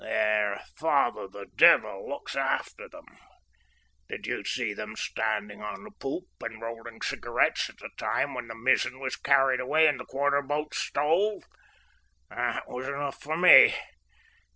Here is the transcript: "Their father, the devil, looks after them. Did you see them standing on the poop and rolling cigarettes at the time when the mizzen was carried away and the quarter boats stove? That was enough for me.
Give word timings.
"Their 0.03 0.63
father, 0.79 1.27
the 1.27 1.45
devil, 1.55 2.09
looks 2.09 2.35
after 2.35 2.89
them. 2.89 3.05
Did 4.09 4.25
you 4.25 4.43
see 4.43 4.73
them 4.73 4.95
standing 4.95 5.61
on 5.61 5.83
the 5.83 5.91
poop 5.91 6.25
and 6.41 6.59
rolling 6.59 7.03
cigarettes 7.03 7.69
at 7.69 7.77
the 7.77 7.91
time 7.97 8.33
when 8.33 8.47
the 8.47 8.55
mizzen 8.55 8.99
was 8.99 9.15
carried 9.15 9.59
away 9.59 9.85
and 9.85 9.99
the 9.99 10.05
quarter 10.05 10.41
boats 10.41 10.79
stove? 10.79 11.43
That 12.31 12.67
was 12.67 12.87
enough 12.87 13.21
for 13.21 13.37
me. 13.37 13.75